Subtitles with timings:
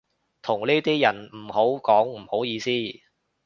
[0.41, 2.67] 同呢啲人唔好講唔好意思